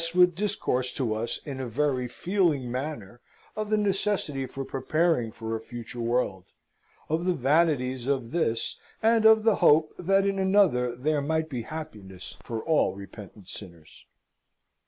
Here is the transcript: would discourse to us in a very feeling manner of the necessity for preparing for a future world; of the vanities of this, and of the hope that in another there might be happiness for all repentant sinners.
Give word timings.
would 0.15 0.33
discourse 0.33 0.91
to 0.91 1.13
us 1.13 1.37
in 1.45 1.59
a 1.59 1.67
very 1.67 2.07
feeling 2.07 2.71
manner 2.71 3.21
of 3.55 3.69
the 3.69 3.77
necessity 3.77 4.47
for 4.47 4.65
preparing 4.65 5.31
for 5.31 5.55
a 5.55 5.61
future 5.61 5.99
world; 6.01 6.43
of 7.07 7.23
the 7.23 7.35
vanities 7.35 8.07
of 8.07 8.31
this, 8.31 8.79
and 9.03 9.25
of 9.27 9.43
the 9.43 9.57
hope 9.57 9.93
that 9.99 10.25
in 10.25 10.39
another 10.39 10.95
there 10.95 11.21
might 11.21 11.49
be 11.51 11.61
happiness 11.61 12.35
for 12.41 12.63
all 12.65 12.95
repentant 12.95 13.47
sinners. 13.47 14.07